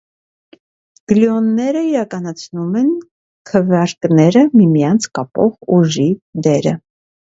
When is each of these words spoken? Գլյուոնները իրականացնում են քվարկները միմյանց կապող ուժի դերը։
Գլյուոնները 1.11 1.83
իրականացնում 1.89 2.79
են 2.81 2.89
քվարկները 3.51 4.43
միմյանց 4.55 5.07
կապող 5.21 5.57
ուժի 5.81 6.09
դերը։ 6.49 6.75